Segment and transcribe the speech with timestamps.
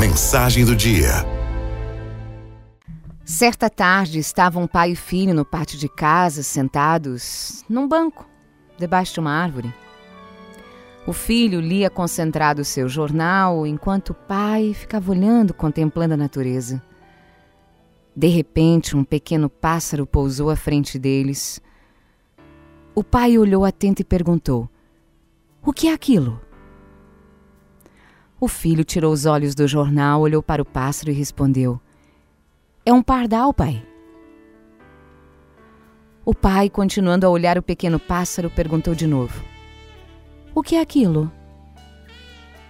[0.00, 1.10] Mensagem do dia.
[3.22, 8.26] Certa tarde estavam pai e filho no pátio de casa, sentados num banco,
[8.78, 9.74] debaixo de uma árvore.
[11.06, 16.82] O filho lia concentrado seu jornal, enquanto o pai ficava olhando, contemplando a natureza.
[18.16, 21.60] De repente, um pequeno pássaro pousou à frente deles.
[22.94, 24.66] O pai olhou atento e perguntou:
[25.62, 26.40] O que é aquilo?
[28.40, 31.78] O filho tirou os olhos do jornal, olhou para o pássaro e respondeu:
[32.86, 33.84] É um pardal, pai.
[36.24, 39.44] O pai, continuando a olhar o pequeno pássaro, perguntou de novo:
[40.54, 41.30] O que é aquilo?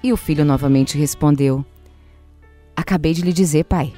[0.02, 1.64] E o filho novamente respondeu:
[2.74, 3.92] Acabei de lhe dizer, pai.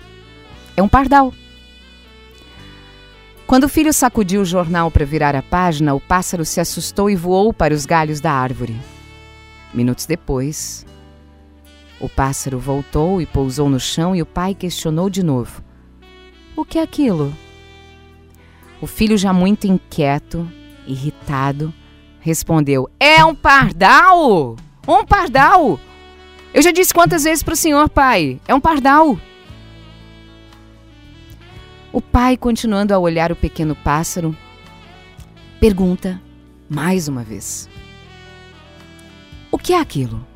[0.77, 1.33] É um pardal.
[3.47, 7.17] Quando o filho sacudiu o jornal para virar a página, o pássaro se assustou e
[7.17, 8.79] voou para os galhos da árvore.
[9.73, 10.85] Minutos depois,
[12.03, 15.63] o pássaro voltou e pousou no chão e o pai questionou de novo:
[16.57, 17.33] O que é aquilo?
[18.81, 20.51] O filho, já muito inquieto,
[20.85, 21.73] irritado,
[22.19, 24.57] respondeu: É um pardal!
[24.87, 25.79] Um pardal!
[26.53, 29.17] Eu já disse quantas vezes para o senhor, pai: É um pardal!
[31.93, 34.37] O pai, continuando a olhar o pequeno pássaro,
[35.61, 36.21] pergunta
[36.69, 37.69] mais uma vez:
[39.53, 40.32] O que é aquilo?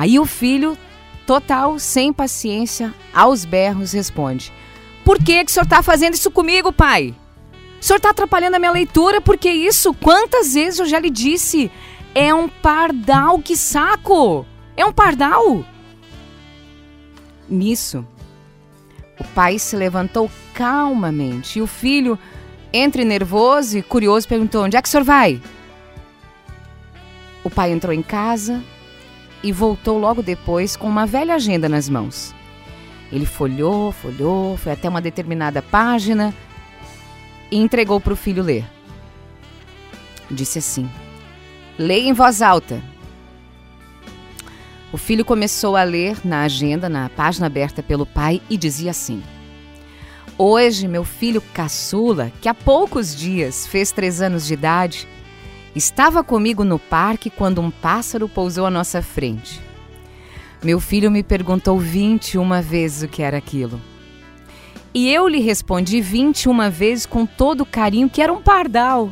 [0.00, 0.78] Aí o filho,
[1.26, 4.50] total, sem paciência, aos berros, responde:
[5.04, 7.14] Por que, que o senhor está fazendo isso comigo, pai?
[7.78, 11.70] O senhor está atrapalhando a minha leitura, porque isso, quantas vezes eu já lhe disse?
[12.14, 14.46] É um pardal, que saco!
[14.74, 15.66] É um pardal!
[17.46, 18.02] Nisso,
[19.18, 22.18] o pai se levantou calmamente e o filho,
[22.72, 25.42] entre nervoso e curioso, perguntou: Onde é que o senhor vai?
[27.44, 28.64] O pai entrou em casa,
[29.42, 32.34] e voltou logo depois com uma velha agenda nas mãos.
[33.12, 36.34] Ele folhou, folhou, foi até uma determinada página
[37.50, 38.64] e entregou para o filho ler.
[40.30, 40.88] Disse assim:
[41.78, 42.80] Leia em voz alta.
[44.92, 49.22] O filho começou a ler na agenda, na página aberta pelo pai, e dizia assim:
[50.38, 55.08] Hoje, meu filho caçula, que há poucos dias fez três anos de idade,
[55.74, 59.60] Estava comigo no parque quando um pássaro pousou à nossa frente.
[60.62, 63.80] Meu filho me perguntou 21 vezes o que era aquilo.
[64.92, 69.10] E eu lhe respondi 21 vezes com todo carinho que era um pardal.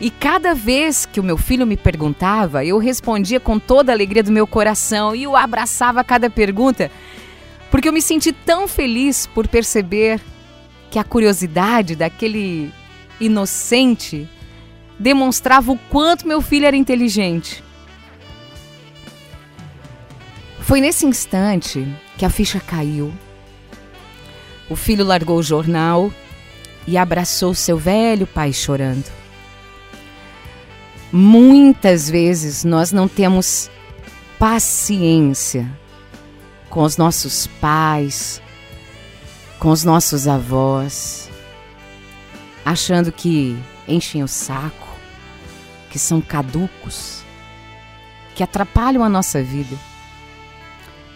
[0.00, 4.22] E cada vez que o meu filho me perguntava, eu respondia com toda a alegria
[4.22, 6.90] do meu coração e o abraçava a cada pergunta,
[7.70, 10.20] porque eu me senti tão feliz por perceber
[10.90, 12.72] que a curiosidade daquele
[13.20, 14.28] inocente
[15.00, 17.64] demonstrava o quanto meu filho era inteligente.
[20.60, 21.88] Foi nesse instante
[22.18, 23.10] que a ficha caiu.
[24.68, 26.12] O filho largou o jornal
[26.86, 29.06] e abraçou seu velho pai chorando.
[31.10, 33.70] Muitas vezes nós não temos
[34.38, 35.68] paciência
[36.68, 38.40] com os nossos pais,
[39.58, 41.28] com os nossos avós,
[42.64, 44.89] achando que enchem o saco,
[45.90, 47.22] que são caducos,
[48.34, 49.76] que atrapalham a nossa vida.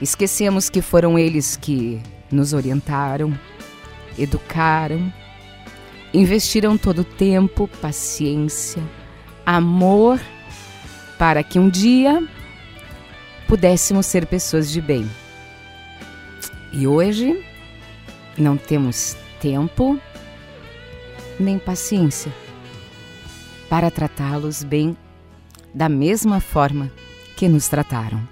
[0.03, 3.39] Esquecemos que foram eles que nos orientaram,
[4.19, 5.13] educaram,
[6.13, 8.83] investiram todo o tempo, paciência,
[9.47, 10.21] amor,
[11.17, 12.27] para que um dia
[13.47, 15.09] pudéssemos ser pessoas de bem.
[16.73, 17.41] E hoje
[18.37, 19.99] não temos tempo
[21.39, 22.33] nem paciência
[23.75, 24.97] para tratá-los bem
[25.75, 26.93] da mesma forma
[27.37, 28.23] que nos trataram.